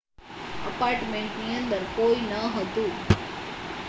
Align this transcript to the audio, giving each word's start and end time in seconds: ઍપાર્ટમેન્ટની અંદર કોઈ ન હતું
ઍપાર્ટમેન્ટની 0.63 1.51
અંદર 1.57 1.83
કોઈ 1.93 2.21
ન 2.23 2.33
હતું 2.47 2.93